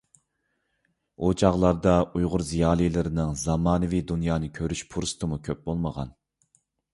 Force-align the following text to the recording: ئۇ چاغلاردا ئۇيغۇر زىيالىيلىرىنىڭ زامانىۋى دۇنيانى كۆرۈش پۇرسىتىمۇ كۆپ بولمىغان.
ئۇ 1.17 1.27
چاغلاردا 1.41 1.93
ئۇيغۇر 2.19 2.45
زىيالىيلىرىنىڭ 2.47 3.35
زامانىۋى 3.43 4.01
دۇنيانى 4.13 4.51
كۆرۈش 4.57 4.83
پۇرسىتىمۇ 4.95 5.39
كۆپ 5.51 5.63
بولمىغان. 5.69 6.11